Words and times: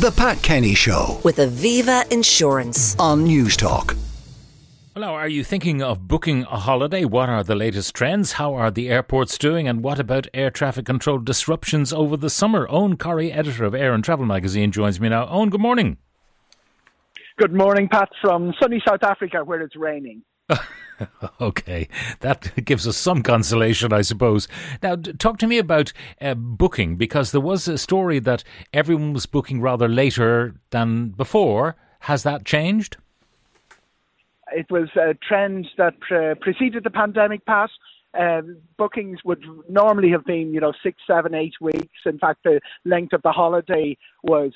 The 0.00 0.12
Pat 0.16 0.42
Kenny 0.42 0.74
Show 0.74 1.20
with 1.24 1.36
Aviva 1.36 2.10
Insurance. 2.12 2.96
on 2.98 3.26
Newstalk. 3.26 3.96
Hello, 4.94 5.14
are 5.14 5.28
you 5.28 5.42
thinking 5.44 5.82
of 5.82 6.06
booking 6.08 6.42
a 6.42 6.58
holiday? 6.58 7.04
What 7.04 7.28
are 7.28 7.42
the 7.42 7.54
latest 7.54 7.94
trends? 7.94 8.32
How 8.32 8.54
are 8.54 8.70
the 8.70 8.88
airports 8.90 9.38
doing? 9.38 9.66
And 9.66 9.82
what 9.82 9.98
about 9.98 10.26
air 10.34 10.50
traffic 10.50 10.84
control 10.86 11.18
disruptions 11.18 11.92
over 11.92 12.16
the 12.16 12.30
summer? 12.30 12.66
Eoghan 12.68 12.96
Corry, 12.96 13.34
editor 13.34 13.64
of 13.64 13.74
Air 13.74 13.92
and 13.92 14.04
Travel 14.04 14.26
magazine, 14.26 14.72
joins 14.72 15.00
me 15.00 15.08
now. 15.08 15.26
Eoghan, 15.26 15.50
good 15.50 15.60
morning. 15.60 15.96
Good 17.38 17.52
morning, 17.54 17.88
Pat, 17.88 18.10
from 18.20 18.52
sunny 18.60 18.82
South 18.86 19.02
Africa 19.02 19.42
where 19.44 19.60
it's 19.60 19.76
raining. 19.76 20.22
Okay, 21.40 21.88
that 22.20 22.64
gives 22.64 22.86
us 22.86 22.96
some 22.96 23.22
consolation, 23.22 23.92
I 23.92 24.02
suppose. 24.02 24.48
Now, 24.82 24.96
talk 24.96 25.38
to 25.38 25.46
me 25.46 25.58
about 25.58 25.92
uh, 26.20 26.34
booking, 26.34 26.96
because 26.96 27.32
there 27.32 27.40
was 27.40 27.66
a 27.68 27.78
story 27.78 28.18
that 28.20 28.44
everyone 28.72 29.12
was 29.12 29.26
booking 29.26 29.60
rather 29.60 29.88
later 29.88 30.54
than 30.70 31.08
before. 31.08 31.76
Has 32.00 32.22
that 32.22 32.44
changed? 32.44 32.96
It 34.52 34.70
was 34.70 34.88
a 34.96 35.14
trend 35.14 35.66
that 35.78 35.98
pre- 36.00 36.34
preceded 36.34 36.84
the 36.84 36.90
pandemic, 36.90 37.44
Pat. 37.46 37.70
Um, 38.18 38.58
bookings 38.78 39.18
would 39.24 39.44
normally 39.68 40.10
have 40.10 40.24
been, 40.24 40.54
you 40.54 40.60
know, 40.60 40.72
six, 40.82 40.98
seven, 41.06 41.34
eight 41.34 41.54
weeks. 41.60 41.98
In 42.06 42.18
fact, 42.18 42.44
the 42.44 42.60
length 42.84 43.12
of 43.12 43.22
the 43.22 43.32
holiday 43.32 43.96
was 44.22 44.52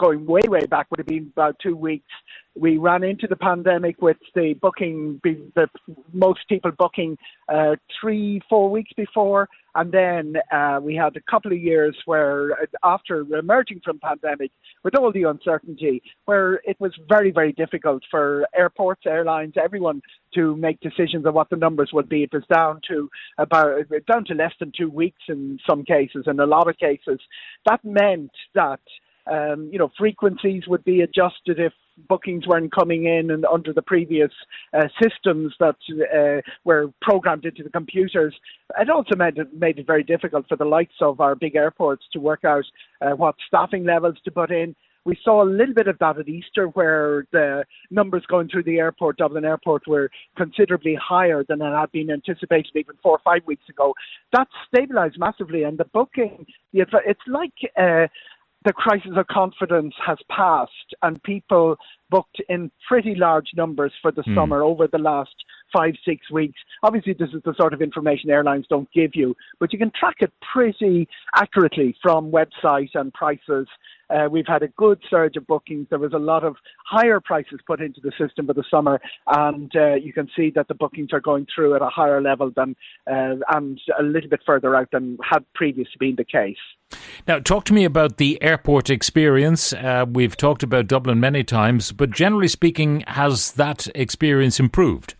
going 0.00 0.24
way, 0.24 0.40
way 0.46 0.64
back, 0.64 0.86
would 0.90 1.00
have 1.00 1.06
been 1.06 1.30
about 1.36 1.56
two 1.62 1.76
weeks. 1.76 2.10
We 2.58 2.78
ran 2.78 3.04
into 3.04 3.26
the 3.26 3.36
pandemic 3.36 4.00
with 4.00 4.16
the 4.34 4.54
booking, 4.60 5.20
the 5.22 5.68
most 6.12 6.40
people 6.48 6.70
booking 6.78 7.18
uh, 7.48 7.76
three, 8.00 8.40
four 8.48 8.70
weeks 8.70 8.92
before, 8.96 9.48
and 9.74 9.92
then 9.92 10.36
uh, 10.50 10.80
we 10.82 10.94
had 10.94 11.16
a 11.16 11.30
couple 11.30 11.52
of 11.52 11.58
years 11.58 11.94
where, 12.06 12.52
uh, 12.52 12.66
after 12.82 13.20
emerging 13.36 13.82
from 13.84 13.98
pandemic, 13.98 14.50
with 14.82 14.96
all 14.96 15.12
the 15.12 15.24
uncertainty, 15.24 16.02
where 16.24 16.54
it 16.64 16.76
was 16.80 16.92
very, 17.08 17.30
very 17.30 17.52
difficult 17.52 18.02
for 18.10 18.46
airports, 18.56 19.02
airlines, 19.06 19.52
everyone 19.62 20.00
to 20.34 20.56
make 20.56 20.80
decisions 20.80 21.26
on 21.26 21.34
what 21.34 21.50
the 21.50 21.56
numbers 21.56 21.90
would 21.92 22.08
be. 22.08 22.22
It 22.22 22.32
was 22.32 22.44
down 22.52 22.80
to 22.88 23.10
about 23.38 23.80
down 24.10 24.24
to 24.26 24.34
less 24.34 24.52
than 24.60 24.72
two 24.76 24.90
weeks 24.90 25.22
in 25.28 25.58
some 25.68 25.84
cases, 25.84 26.24
in 26.26 26.40
a 26.40 26.46
lot 26.46 26.68
of 26.68 26.78
cases. 26.78 27.20
That 27.66 27.84
meant 27.84 28.30
that 28.54 28.80
um, 29.30 29.68
you 29.72 29.78
know 29.78 29.90
frequencies 29.98 30.62
would 30.66 30.84
be 30.84 31.02
adjusted 31.02 31.58
if 31.58 31.72
bookings 32.08 32.46
weren't 32.46 32.74
coming 32.74 33.06
in 33.06 33.30
and 33.30 33.44
under 33.46 33.72
the 33.72 33.82
previous 33.82 34.30
uh, 34.74 34.84
systems 35.02 35.54
that 35.60 35.76
uh, 35.90 36.40
were 36.64 36.92
programmed 37.00 37.44
into 37.44 37.62
the 37.62 37.70
computers. 37.70 38.34
It 38.78 38.90
also 38.90 39.16
made 39.16 39.38
it, 39.38 39.52
made 39.54 39.78
it 39.78 39.86
very 39.86 40.02
difficult 40.02 40.46
for 40.48 40.56
the 40.56 40.64
likes 40.64 40.94
of 41.00 41.20
our 41.20 41.34
big 41.34 41.56
airports 41.56 42.04
to 42.12 42.20
work 42.20 42.44
out 42.44 42.64
uh, 43.00 43.10
what 43.10 43.34
staffing 43.46 43.84
levels 43.84 44.16
to 44.24 44.30
put 44.30 44.50
in. 44.50 44.74
We 45.04 45.16
saw 45.22 45.44
a 45.44 45.46
little 45.48 45.72
bit 45.72 45.86
of 45.86 46.00
that 46.00 46.18
at 46.18 46.28
Easter, 46.28 46.66
where 46.66 47.28
the 47.30 47.64
numbers 47.92 48.24
going 48.26 48.48
through 48.48 48.64
the 48.64 48.78
airport, 48.78 49.18
Dublin 49.18 49.44
Airport, 49.44 49.86
were 49.86 50.10
considerably 50.36 50.96
higher 51.00 51.44
than 51.48 51.62
it 51.62 51.70
had 51.70 51.92
been 51.92 52.10
anticipated 52.10 52.72
even 52.74 52.96
four 53.00 53.12
or 53.12 53.20
five 53.22 53.42
weeks 53.46 53.68
ago. 53.68 53.94
That 54.32 54.48
stabilised 54.66 55.16
massively, 55.16 55.62
and 55.62 55.78
the 55.78 55.84
booking, 55.84 56.44
it's 56.72 57.20
like 57.28 57.52
uh, 57.78 58.08
the 58.66 58.72
crisis 58.72 59.12
of 59.16 59.26
confidence 59.28 59.94
has 60.04 60.18
passed, 60.28 60.94
and 61.02 61.22
people 61.22 61.76
booked 62.10 62.42
in 62.48 62.70
pretty 62.86 63.14
large 63.14 63.46
numbers 63.56 63.92
for 64.02 64.10
the 64.10 64.22
hmm. 64.22 64.34
summer 64.34 64.62
over 64.62 64.88
the 64.88 64.98
last 64.98 65.34
five, 65.74 65.94
six 66.04 66.30
weeks. 66.30 66.58
Obviously, 66.82 67.14
this 67.18 67.30
is 67.34 67.42
the 67.44 67.54
sort 67.58 67.72
of 67.72 67.82
information 67.82 68.30
airlines 68.30 68.66
don't 68.68 68.90
give 68.92 69.10
you, 69.14 69.34
but 69.58 69.72
you 69.72 69.78
can 69.78 69.92
track 69.98 70.16
it 70.20 70.32
pretty 70.52 71.08
accurately 71.34 71.96
from 72.02 72.30
website 72.30 72.90
and 72.94 73.12
prices. 73.12 73.66
Uh, 74.08 74.28
we've 74.30 74.46
had 74.46 74.62
a 74.62 74.68
good 74.68 75.00
surge 75.10 75.36
of 75.36 75.46
bookings. 75.46 75.86
There 75.90 75.98
was 75.98 76.12
a 76.12 76.18
lot 76.18 76.44
of 76.44 76.56
higher 76.86 77.20
prices 77.20 77.58
put 77.66 77.80
into 77.80 78.00
the 78.00 78.12
system 78.18 78.46
for 78.46 78.54
the 78.54 78.64
summer, 78.70 79.00
and 79.26 79.70
uh, 79.74 79.94
you 79.94 80.12
can 80.12 80.28
see 80.36 80.52
that 80.54 80.68
the 80.68 80.74
bookings 80.74 81.08
are 81.12 81.20
going 81.20 81.46
through 81.52 81.74
at 81.74 81.82
a 81.82 81.88
higher 81.88 82.20
level 82.20 82.52
than 82.54 82.76
uh, 83.10 83.34
and 83.54 83.80
a 83.98 84.02
little 84.02 84.30
bit 84.30 84.40
further 84.46 84.76
out 84.76 84.88
than 84.92 85.18
had 85.28 85.44
previously 85.54 85.96
been 85.98 86.16
the 86.16 86.24
case. 86.24 86.56
Now, 87.26 87.40
talk 87.40 87.64
to 87.64 87.72
me 87.72 87.84
about 87.84 88.18
the 88.18 88.40
airport 88.40 88.90
experience. 88.90 89.72
Uh, 89.72 90.06
we've 90.08 90.36
talked 90.36 90.62
about 90.62 90.86
Dublin 90.86 91.18
many 91.18 91.42
times, 91.42 91.90
but 91.90 92.10
generally 92.10 92.48
speaking, 92.48 93.02
has 93.08 93.52
that 93.52 93.88
experience 93.96 94.60
improved? 94.60 95.15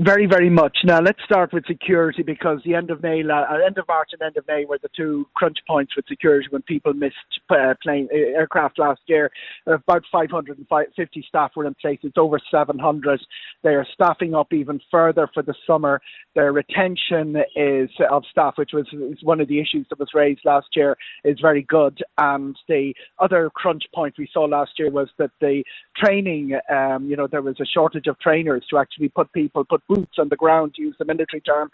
Very, 0.00 0.26
very 0.26 0.48
much. 0.48 0.78
Now 0.84 1.00
let's 1.00 1.18
start 1.24 1.52
with 1.52 1.66
security 1.66 2.22
because 2.22 2.60
the 2.64 2.76
end 2.76 2.92
of 2.92 3.02
May, 3.02 3.20
uh, 3.28 3.66
end 3.66 3.78
of 3.78 3.88
March 3.88 4.10
and 4.12 4.22
end 4.22 4.36
of 4.36 4.46
May 4.46 4.64
were 4.64 4.78
the 4.80 4.88
two 4.96 5.26
crunch 5.34 5.56
points 5.66 5.96
with 5.96 6.06
security 6.06 6.46
when 6.50 6.62
people 6.62 6.94
missed 6.94 7.16
uh, 7.50 7.74
plane 7.82 8.08
uh, 8.12 8.38
aircraft 8.38 8.78
last 8.78 9.00
year. 9.06 9.28
About 9.66 10.04
550 10.12 11.24
staff 11.26 11.50
were 11.56 11.66
in 11.66 11.74
place. 11.74 11.98
It's 12.04 12.16
over 12.16 12.38
700. 12.48 13.20
They 13.64 13.70
are 13.70 13.84
staffing 13.92 14.36
up 14.36 14.52
even 14.52 14.80
further 14.88 15.28
for 15.34 15.42
the 15.42 15.54
summer. 15.66 16.00
Their 16.36 16.52
retention 16.52 17.34
is 17.56 17.90
of 18.08 18.22
staff, 18.30 18.54
which 18.54 18.70
was 18.72 18.86
one 19.24 19.40
of 19.40 19.48
the 19.48 19.58
issues 19.58 19.84
that 19.90 19.98
was 19.98 20.10
raised 20.14 20.42
last 20.44 20.68
year, 20.76 20.96
is 21.24 21.40
very 21.42 21.62
good. 21.62 22.04
And 22.18 22.54
the 22.68 22.94
other 23.18 23.50
crunch 23.52 23.82
point 23.92 24.14
we 24.16 24.28
saw 24.32 24.44
last 24.44 24.78
year 24.78 24.92
was 24.92 25.08
that 25.18 25.32
the 25.40 25.64
training, 25.96 26.56
um, 26.70 27.06
you 27.10 27.16
know, 27.16 27.26
there 27.26 27.42
was 27.42 27.58
a 27.58 27.66
shortage 27.66 28.06
of 28.06 28.16
trainers 28.20 28.64
to 28.70 28.78
actually 28.78 29.08
put 29.08 29.32
people, 29.32 29.64
put 29.64 29.82
boots 29.88 30.18
on 30.18 30.28
the 30.28 30.36
ground, 30.36 30.74
to 30.74 30.82
use 30.82 30.96
the 30.98 31.04
military 31.04 31.40
term. 31.40 31.70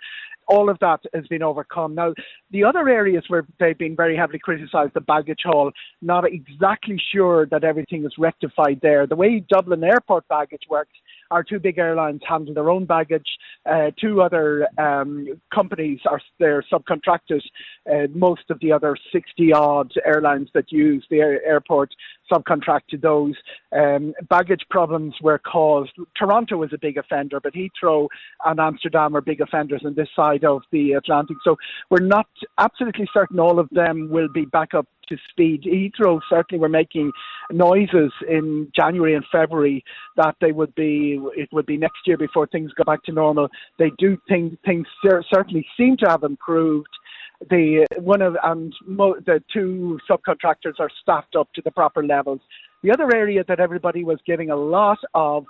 All 0.47 0.69
of 0.69 0.79
that 0.81 1.01
has 1.15 1.27
been 1.27 1.43
overcome. 1.43 1.95
Now, 1.95 2.13
the 2.51 2.65
other 2.65 2.89
areas 2.89 3.25
where 3.29 3.47
they've 3.59 3.79
been 3.79 3.97
very 3.97 4.17
heavily 4.17 4.39
criticised, 4.39 4.93
the 4.93 5.01
baggage 5.01 5.41
hall, 5.45 5.73
not 6.03 6.25
exactly 6.27 7.01
sure 7.13 7.47
that 7.47 7.65
everything 7.65 8.05
is 8.05 8.13
rectified 8.19 8.79
there. 8.83 9.07
The 9.07 9.17
way 9.17 9.43
Dublin 9.49 9.83
Airport 9.83 10.29
baggage 10.29 10.63
works, 10.69 10.93
our 11.31 11.43
two 11.43 11.59
big 11.59 11.79
airlines 11.79 12.21
handle 12.29 12.55
their 12.55 12.71
own 12.71 12.85
baggage. 12.85 13.27
Uh, 13.65 13.91
two 13.99 14.21
other 14.21 14.69
um, 14.79 15.27
companies 15.53 16.01
are 16.09 16.21
their 16.39 16.63
subcontractors. 16.73 17.43
Uh, 17.91 18.07
most 18.15 18.43
of 18.51 18.61
the 18.61 18.71
other 18.71 18.97
60 19.13 19.53
odd 19.53 19.93
airlines 20.05 20.49
that 20.55 20.71
use 20.71 21.05
the 21.11 21.21
air- 21.21 21.45
airport 21.45 21.91
subcontract 22.31 22.87
to 22.91 22.99
those. 22.99 23.35
Um, 23.73 24.15
baggage 24.29 24.65
problems 24.71 25.15
were 25.23 25.39
caused. 25.39 25.93
Toronto 26.17 26.57
was 26.57 26.73
a 26.73 26.79
big 26.79 26.97
offender, 26.97 27.41
but 27.41 27.55
Heathrow 27.55 28.09
and 28.45 28.61
Amsterdam 28.61 29.17
are 29.17 29.21
big 29.21 29.41
offenders 29.41 29.83
on 29.85 29.95
this 29.95 30.09
side 30.15 30.45
of 30.45 30.63
the 30.73 30.93
Atlantic. 30.93 31.37
So 31.45 31.57
we're 31.91 32.01
not 32.01 32.27
absolutely 32.59 33.09
certain 33.13 33.39
all 33.39 33.59
of 33.59 33.69
them 33.71 34.09
will 34.11 34.29
be 34.33 34.45
back 34.45 34.75
up 34.75 34.87
to 35.09 35.17
speed. 35.31 35.65
Heathrow 35.65 36.21
certainly 36.29 36.61
were 36.61 36.69
making 36.69 37.13
noises 37.51 38.13
in 38.29 38.71
January 38.75 39.15
and 39.15 39.25
February 39.31 39.85
that 40.17 40.37
they 40.41 40.53
would 40.53 40.75
be 40.75 41.21
it 41.37 41.49
would 41.53 41.67
be 41.67 41.77
next 41.77 41.99
year 42.07 42.17
before 42.17 42.47
things 42.47 42.73
go 42.73 42.85
back 42.85 43.03
to 43.05 43.13
normal. 43.13 43.49
They 43.79 43.93
do 43.99 44.17
think 44.29 44.59
things 44.65 44.87
certainly 45.03 45.67
seem 45.77 45.97
to 45.99 46.09
have 46.09 46.23
improved. 46.23 46.89
The 47.51 47.87
one 47.99 48.23
of 48.23 48.37
and 48.43 48.73
mo- 48.87 49.21
the 49.25 49.43
two 49.53 49.99
subcontractors 50.09 50.79
are 50.79 50.91
staffed 51.03 51.37
up 51.37 51.53
to 51.55 51.63
the 51.63 51.71
proper 51.71 52.05
levels. 52.05 52.41
The 52.83 52.93
other 52.93 53.15
area 53.15 53.45
that 53.49 53.61
everybody 53.61 54.05
was 54.05 54.19
giving 54.27 54.51
a 54.51 54.57
lot 54.57 54.99
of 55.15 55.45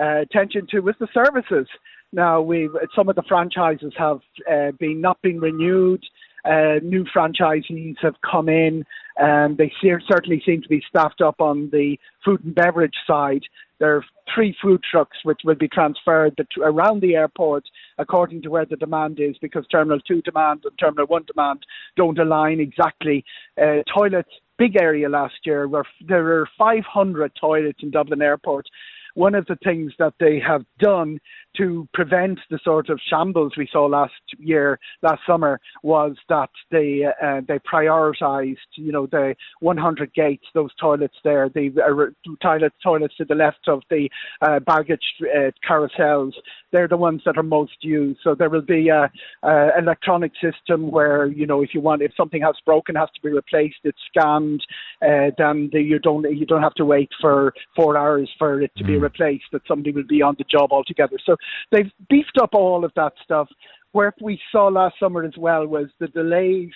uh, 0.00 0.20
attention 0.20 0.66
to 0.70 0.80
was 0.80 0.94
the 1.00 1.08
services. 1.12 1.66
Now, 2.12 2.40
we've 2.40 2.70
some 2.96 3.08
of 3.08 3.16
the 3.16 3.22
franchises 3.28 3.92
have 3.96 4.20
uh, 4.50 4.72
been 4.78 5.00
not 5.00 5.20
been 5.22 5.40
renewed. 5.40 6.04
Uh, 6.44 6.80
new 6.82 7.04
franchisees 7.14 7.96
have 8.00 8.14
come 8.28 8.48
in, 8.48 8.84
and 9.16 9.58
they 9.58 9.70
se- 9.82 10.04
certainly 10.10 10.42
seem 10.44 10.62
to 10.62 10.68
be 10.68 10.82
staffed 10.88 11.20
up 11.20 11.40
on 11.40 11.68
the 11.70 11.96
food 12.24 12.42
and 12.44 12.54
beverage 12.54 12.94
side. 13.06 13.42
There 13.80 13.96
are 13.96 14.04
three 14.32 14.54
food 14.62 14.82
trucks 14.88 15.16
which 15.24 15.40
will 15.44 15.56
be 15.56 15.68
transferred 15.68 16.36
around 16.62 17.00
the 17.00 17.16
airport 17.16 17.64
according 17.98 18.42
to 18.42 18.50
where 18.50 18.66
the 18.66 18.76
demand 18.76 19.18
is, 19.18 19.36
because 19.40 19.66
Terminal 19.66 20.00
2 20.00 20.22
demand 20.22 20.60
and 20.64 20.78
Terminal 20.78 21.06
1 21.06 21.24
demand 21.26 21.64
don't 21.96 22.18
align 22.18 22.60
exactly. 22.60 23.24
Uh, 23.60 23.78
toilets, 23.92 24.30
big 24.58 24.76
area 24.80 25.08
last 25.08 25.34
year, 25.44 25.66
where 25.66 25.84
there 26.06 26.22
were 26.22 26.48
500 26.58 27.32
toilets 27.40 27.78
in 27.82 27.90
Dublin 27.90 28.22
Airport. 28.22 28.66
One 29.14 29.34
of 29.34 29.46
the 29.46 29.56
things 29.64 29.92
that 29.98 30.14
they 30.20 30.40
have 30.46 30.64
done 30.78 31.18
to 31.56 31.88
prevent 31.92 32.38
the 32.50 32.58
sort 32.62 32.90
of 32.90 33.00
shambles 33.08 33.52
we 33.56 33.68
saw 33.70 33.86
last 33.86 34.12
year, 34.38 34.78
last 35.02 35.20
summer, 35.26 35.60
was 35.82 36.16
that 36.28 36.50
they 36.70 37.04
uh, 37.22 37.40
they 37.46 37.58
prioritised, 37.58 38.56
you 38.74 38.92
know, 38.92 39.06
the 39.06 39.34
100 39.60 40.14
gates, 40.14 40.44
those 40.54 40.70
toilets 40.80 41.16
there, 41.24 41.48
the 41.48 41.70
uh, 41.80 42.34
toilets 42.42 42.74
toilets 42.82 43.16
to 43.16 43.24
the 43.24 43.34
left 43.34 43.68
of 43.68 43.82
the 43.90 44.08
uh, 44.42 44.60
baggage 44.60 45.02
uh, 45.22 45.50
carousels. 45.68 46.32
They're 46.72 46.88
the 46.88 46.96
ones 46.96 47.22
that 47.26 47.36
are 47.36 47.42
most 47.42 47.82
used. 47.82 48.20
So 48.22 48.34
there 48.34 48.50
will 48.50 48.60
be 48.62 48.88
a, 48.88 49.10
a 49.42 49.70
electronic 49.78 50.32
system 50.40 50.90
where 50.90 51.26
you 51.26 51.46
know 51.46 51.62
if 51.62 51.74
you 51.74 51.80
want 51.80 52.02
if 52.02 52.12
something 52.16 52.42
has 52.42 52.54
broken 52.64 52.94
has 52.94 53.08
to 53.14 53.20
be 53.22 53.30
replaced, 53.30 53.78
it's 53.84 53.98
scanned. 54.08 54.64
Uh, 55.02 55.30
then 55.36 55.70
the, 55.72 55.80
you 55.80 55.98
don't 55.98 56.24
you 56.36 56.46
don't 56.46 56.62
have 56.62 56.74
to 56.74 56.84
wait 56.84 57.10
for 57.20 57.52
four 57.74 57.96
hours 57.96 58.30
for 58.38 58.62
it 58.62 58.70
to 58.76 58.84
be 58.84 58.99
replaced. 59.00 59.44
That 59.52 59.62
somebody 59.66 59.92
will 59.92 60.06
be 60.06 60.22
on 60.22 60.36
the 60.38 60.44
job 60.44 60.72
altogether. 60.72 61.16
So 61.24 61.36
they've 61.72 61.90
beefed 62.08 62.38
up 62.40 62.50
all 62.54 62.84
of 62.84 62.92
that 62.96 63.12
stuff. 63.24 63.48
Where 63.92 64.14
we 64.20 64.40
saw 64.52 64.68
last 64.68 64.96
summer 65.00 65.24
as 65.24 65.36
well 65.36 65.66
was 65.66 65.88
the 65.98 66.08
delays 66.08 66.70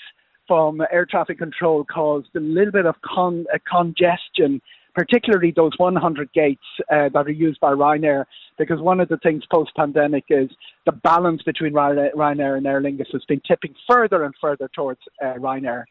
from 0.47 0.83
air 0.93 1.07
traffic 1.09 1.39
control 1.39 1.85
caused 1.85 2.29
a 2.37 2.41
little 2.41 2.73
bit 2.73 2.87
of 2.87 2.97
con- 3.03 3.47
uh, 3.55 3.59
congestion, 3.71 4.61
particularly 4.95 5.53
those 5.55 5.73
100 5.79 6.33
gates 6.33 6.61
uh, 6.93 7.09
that 7.13 7.27
are 7.27 7.31
used 7.31 7.61
by 7.61 7.71
Ryanair, 7.71 8.25
because 8.59 8.81
one 8.81 9.01
of 9.01 9.09
the 9.09 9.17
things 9.19 9.43
post 9.51 9.71
pandemic 9.77 10.25
is 10.29 10.51
the 10.87 10.93
balance 10.93 11.43
between 11.43 11.73
Ryanair 11.73 12.57
and 12.57 12.67
Aer 12.67 12.81
Lingus 12.81 13.13
has 13.13 13.25
been 13.27 13.41
tipping 13.47 13.75
further 13.89 14.25
and 14.25 14.35
further 14.41 14.69
towards 14.75 15.01
uh, 15.23 15.35
Ryanair. 15.35 15.85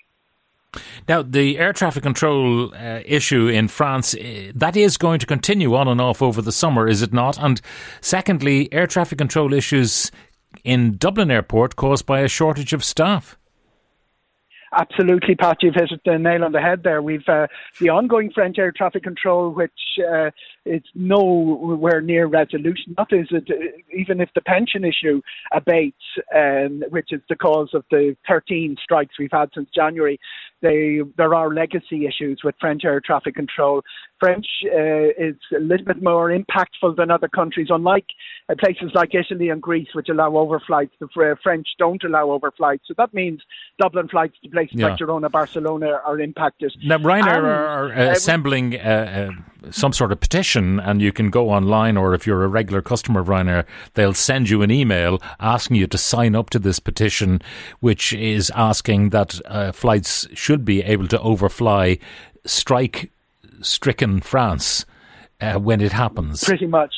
Now, 1.08 1.22
the 1.22 1.58
air 1.58 1.74
traffic 1.74 2.04
control 2.04 2.74
uh, 2.74 3.02
issue 3.06 3.48
in 3.48 3.68
France, 3.68 4.16
uh, 4.16 4.52
that 4.56 4.76
is 4.76 4.98
going 4.98 5.20
to 5.20 5.26
continue 5.26 5.76
on 5.76 5.88
and 5.88 6.02
off 6.02 6.22
over 6.22 6.42
the 6.42 6.52
summer, 6.52 6.88
is 6.88 7.02
it 7.02 7.14
not? 7.14 7.38
And 7.38 7.62
secondly, 8.02 8.72
air 8.72 8.88
traffic 8.88 9.18
control 9.18 9.54
issues 9.54 10.12
in 10.64 10.98
Dublin 10.98 11.32
Airport 11.32 11.76
caused 11.76 12.06
by 12.06 12.22
a 12.22 12.28
shortage 12.28 12.74
of 12.74 12.84
staff. 12.84 13.38
Absolutely, 14.76 15.36
Pat, 15.36 15.58
you've 15.62 15.76
hit 15.76 15.92
the 16.04 16.18
nail 16.18 16.44
on 16.44 16.52
the 16.52 16.60
head 16.60 16.82
there. 16.84 17.02
We've 17.02 17.28
uh, 17.28 17.48
the 17.80 17.90
ongoing 17.90 18.32
French 18.32 18.58
air 18.58 18.72
traffic 18.72 19.04
control, 19.04 19.52
which 19.52 19.72
uh, 20.00 20.32
is 20.66 20.82
nowhere 20.96 22.02
near 22.02 22.26
resolution. 22.26 22.96
That 22.98 23.08
is, 23.12 23.28
it, 23.32 23.48
even 23.96 24.20
if 24.20 24.30
the 24.34 24.42
pension 24.42 24.84
issue 24.84 25.22
abates, 25.52 25.96
um, 26.36 26.84
which 26.90 27.12
is 27.12 27.22
the 27.30 27.36
cause 27.36 27.70
of 27.74 27.86
the 27.92 28.16
13 28.28 28.78
strikes 28.82 29.20
we've 29.20 29.32
had 29.32 29.50
since 29.54 29.70
January, 29.76 30.20
they, 30.62 31.02
there 31.18 31.36
are 31.36 31.54
legacy 31.54 32.08
issues 32.08 32.42
with 32.44 32.56
French 32.60 32.84
air 32.86 33.00
traffic 33.00 33.36
control. 33.36 33.84
French 34.24 34.48
uh, 34.66 35.28
is 35.28 35.36
a 35.54 35.60
little 35.60 35.86
bit 35.86 36.02
more 36.02 36.30
impactful 36.30 36.96
than 36.96 37.12
other 37.12 37.28
countries, 37.28 37.68
unlike 37.70 38.06
uh, 38.48 38.56
places 38.58 38.92
like 38.96 39.14
Italy 39.14 39.50
and 39.50 39.62
Greece, 39.62 39.90
which 39.94 40.08
allow 40.08 40.32
overflights. 40.32 40.92
The 41.02 41.10
French 41.44 41.68
don't 41.78 42.02
allow 42.06 42.28
overflights. 42.28 42.80
So 42.86 42.94
that 42.98 43.14
means 43.14 43.42
Dublin 43.80 44.08
flights 44.08 44.36
to 44.44 44.50
places 44.50 44.78
yeah. 44.80 44.88
like 44.88 45.00
Girona, 45.00 45.30
Barcelona 45.30 46.00
are 46.06 46.22
impacted. 46.22 46.74
Now, 46.86 47.00
Ryanair 47.00 47.44
are, 47.44 47.94
uh, 47.94 48.12
assembling 48.12 48.80
uh, 48.80 49.32
uh, 49.66 49.72
some 49.72 49.92
sort 49.92 50.14
of 50.14 50.22
petition, 50.22 50.80
and 50.80 51.02
you 51.02 51.12
can 51.12 51.30
go 51.30 51.50
online, 51.50 51.98
or 51.98 52.14
if 52.14 52.26
you're 52.26 52.46
a 52.46 52.48
regular 52.48 52.82
customer 52.82 53.20
of 53.20 53.28
Ryanair, 53.28 53.66
they'll 53.96 54.14
send 54.14 54.50
you 54.50 54.62
an 54.62 54.72
email 54.72 55.22
asking 55.42 55.76
you 55.76 55.88
to 55.88 55.98
sign 55.98 56.34
up 56.34 56.50
to 56.52 56.60
this 56.60 56.80
petition, 56.80 57.42
which 57.82 58.14
is 58.14 58.50
asking 58.56 59.10
that 59.10 59.42
uh, 59.46 59.74
flights 59.74 60.30
should 60.34 60.64
be 60.64 60.82
able 60.82 61.10
to 61.10 61.20
overfly 61.20 61.98
strike 62.46 63.12
stricken 63.62 64.22
France 64.22 64.86
uh, 65.42 65.54
when 65.54 65.82
it 65.82 65.92
happens. 65.92 66.44
Pretty 66.44 66.68
much. 66.68 66.94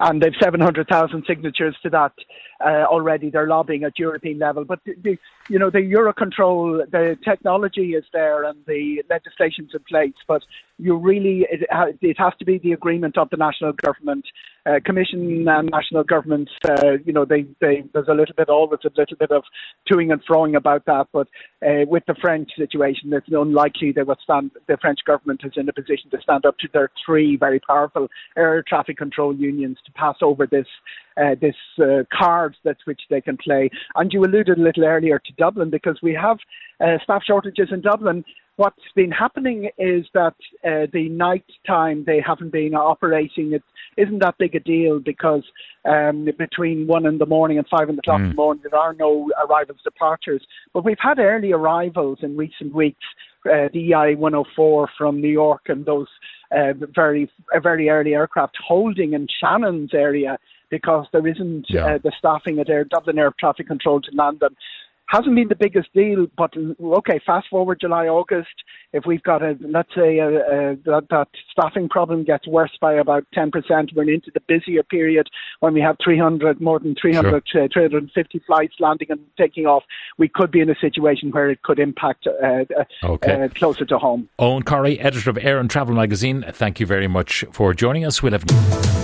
And 0.00 0.20
they've 0.20 0.32
700,000 0.42 1.24
signatures 1.26 1.76
to 1.82 1.90
that 1.90 2.12
uh, 2.64 2.84
already. 2.84 3.30
They're 3.30 3.46
lobbying 3.46 3.84
at 3.84 3.98
European 3.98 4.38
level. 4.38 4.64
But, 4.64 4.80
the, 4.84 4.94
the, 5.02 5.18
you 5.48 5.58
know, 5.58 5.70
the 5.70 5.78
Eurocontrol, 5.78 6.90
the 6.90 7.16
technology 7.24 7.94
is 7.94 8.04
there 8.12 8.44
and 8.44 8.58
the 8.66 9.02
legislation's 9.10 9.70
in 9.74 9.80
place. 9.88 10.14
But 10.26 10.42
you 10.78 10.96
really, 10.96 11.46
it, 11.50 11.68
it 12.00 12.18
has 12.18 12.32
to 12.38 12.44
be 12.44 12.58
the 12.58 12.72
agreement 12.72 13.18
of 13.18 13.30
the 13.30 13.36
national 13.36 13.72
government 13.72 14.24
uh, 14.66 14.80
commission 14.84 15.46
and 15.46 15.70
national 15.70 16.04
governments, 16.04 16.50
uh, 16.66 16.92
you 17.04 17.12
know, 17.12 17.24
they, 17.24 17.44
they, 17.60 17.84
there's 17.92 18.08
a 18.08 18.14
little 18.14 18.34
bit, 18.34 18.48
always 18.48 18.80
a 18.84 18.90
little 18.96 19.16
bit 19.18 19.30
of 19.30 19.42
toing 19.90 20.10
and 20.10 20.24
froing 20.24 20.56
about 20.56 20.86
that. 20.86 21.06
But 21.12 21.28
uh, 21.66 21.84
with 21.86 22.04
the 22.06 22.14
French 22.14 22.50
situation, 22.56 23.12
it's 23.12 23.28
unlikely 23.30 23.92
they 23.92 24.02
will 24.02 24.16
stand, 24.22 24.52
the 24.66 24.78
French 24.78 25.00
government 25.06 25.42
is 25.44 25.52
in 25.56 25.68
a 25.68 25.72
position 25.72 26.08
to 26.10 26.20
stand 26.22 26.46
up 26.46 26.56
to 26.58 26.68
their 26.72 26.90
three 27.04 27.36
very 27.36 27.60
powerful 27.60 28.08
air 28.36 28.64
traffic 28.66 28.96
control 28.96 29.34
unions 29.34 29.76
to 29.84 29.92
pass 29.92 30.16
over 30.22 30.46
this 30.46 30.66
uh, 31.16 31.34
this 31.40 31.56
uh, 31.80 32.02
cards 32.12 32.56
that 32.64 32.76
which 32.84 33.00
they 33.10 33.20
can 33.20 33.36
play. 33.36 33.70
And 33.96 34.12
you 34.12 34.22
alluded 34.24 34.58
a 34.58 34.62
little 34.62 34.84
earlier 34.84 35.18
to 35.18 35.32
Dublin 35.38 35.70
because 35.70 35.98
we 36.02 36.14
have 36.14 36.38
uh, 36.80 36.98
staff 37.04 37.22
shortages 37.24 37.68
in 37.70 37.80
Dublin 37.80 38.24
what's 38.56 38.78
been 38.94 39.10
happening 39.10 39.70
is 39.78 40.06
that 40.14 40.34
uh, 40.64 40.86
the 40.92 41.08
night 41.10 41.44
time 41.66 42.04
they 42.06 42.22
haven't 42.24 42.52
been 42.52 42.74
operating. 42.74 43.52
It 43.52 43.62
isn't 43.96 44.20
that 44.20 44.38
big 44.38 44.54
a 44.54 44.60
deal 44.60 45.00
because 45.00 45.42
um, 45.84 46.28
between 46.38 46.86
one 46.86 47.06
in 47.06 47.18
the 47.18 47.26
morning 47.26 47.58
and 47.58 47.66
five 47.68 47.88
in 47.88 47.96
the 47.96 48.02
clock 48.02 48.20
mm. 48.20 48.24
in 48.24 48.28
the 48.30 48.36
morning, 48.36 48.62
there 48.68 48.78
are 48.78 48.94
no 48.94 49.30
arrivals, 49.46 49.78
departures. 49.82 50.44
But 50.72 50.84
we've 50.84 50.96
had 51.00 51.18
early 51.18 51.52
arrivals 51.52 52.18
in 52.22 52.36
recent 52.36 52.74
weeks. 52.74 53.04
Uh, 53.46 53.68
the 53.74 53.92
EI 53.92 54.14
104 54.14 54.88
from 54.96 55.20
New 55.20 55.28
York 55.28 55.64
and 55.66 55.84
those 55.84 56.06
uh, 56.50 56.72
very 56.94 57.30
very 57.62 57.90
early 57.90 58.14
aircraft 58.14 58.56
holding 58.66 59.12
in 59.12 59.26
Shannon's 59.38 59.92
area 59.92 60.38
because 60.70 61.06
there 61.12 61.26
isn't 61.26 61.66
yeah. 61.68 61.86
uh, 61.86 61.98
the 62.02 62.12
staffing 62.18 62.58
at 62.58 62.70
Air 62.70 62.84
Dublin 62.84 63.18
Air 63.18 63.32
Traffic 63.38 63.66
Control 63.66 64.00
to 64.00 64.10
land 64.14 64.40
them 64.40 64.56
hasn't 65.06 65.34
been 65.34 65.48
the 65.48 65.54
biggest 65.54 65.92
deal, 65.92 66.26
but 66.36 66.54
okay, 66.82 67.20
fast 67.26 67.46
forward 67.48 67.78
July, 67.80 68.06
August, 68.06 68.54
if 68.92 69.04
we've 69.06 69.22
got 69.22 69.42
a, 69.42 69.56
let's 69.60 69.94
say, 69.94 70.18
a, 70.18 70.28
a, 70.28 70.76
that, 70.84 71.06
that 71.10 71.28
staffing 71.50 71.88
problem 71.88 72.24
gets 72.24 72.46
worse 72.46 72.76
by 72.80 72.94
about 72.94 73.24
10%, 73.36 73.50
we're 73.94 74.10
into 74.10 74.30
the 74.32 74.40
busier 74.48 74.82
period 74.82 75.28
when 75.60 75.74
we 75.74 75.80
have 75.80 75.96
300, 76.02 76.60
more 76.60 76.78
than 76.78 76.94
300, 77.00 77.42
sure. 77.46 77.64
uh, 77.64 77.68
350 77.72 78.42
flights 78.46 78.74
landing 78.80 79.08
and 79.10 79.20
taking 79.36 79.66
off, 79.66 79.82
we 80.16 80.28
could 80.28 80.50
be 80.50 80.60
in 80.60 80.70
a 80.70 80.76
situation 80.80 81.30
where 81.30 81.50
it 81.50 81.62
could 81.62 81.78
impact 81.78 82.26
uh, 82.26 82.46
uh 82.46 82.84
okay. 83.04 83.44
uh, 83.44 83.48
closer 83.48 83.84
to 83.84 83.98
home. 83.98 84.28
Eoghan 84.38 84.62
Corry, 84.62 85.04
editor 85.04 85.30
of 85.30 85.38
Air 85.38 85.58
and 85.58 85.68
Travel 85.68 85.94
magazine, 85.94 86.44
thank 86.50 86.80
you 86.80 86.86
very 86.86 87.08
much 87.08 87.44
for 87.52 87.74
joining 87.74 88.04
us. 88.04 88.22
We'll 88.22 88.32
have 88.32 89.03